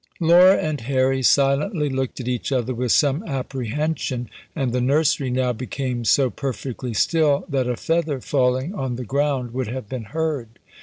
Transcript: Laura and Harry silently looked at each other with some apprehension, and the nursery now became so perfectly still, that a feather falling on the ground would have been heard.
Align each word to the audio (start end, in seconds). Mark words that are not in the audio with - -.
Laura 0.19 0.57
and 0.57 0.81
Harry 0.81 1.21
silently 1.21 1.87
looked 1.87 2.19
at 2.19 2.27
each 2.27 2.51
other 2.51 2.73
with 2.73 2.91
some 2.91 3.21
apprehension, 3.27 4.31
and 4.55 4.71
the 4.71 4.81
nursery 4.81 5.29
now 5.29 5.53
became 5.53 6.03
so 6.03 6.27
perfectly 6.31 6.91
still, 6.91 7.45
that 7.47 7.67
a 7.67 7.77
feather 7.77 8.19
falling 8.19 8.73
on 8.73 8.95
the 8.95 9.05
ground 9.05 9.53
would 9.53 9.67
have 9.67 9.87
been 9.87 10.05
heard. 10.05 10.57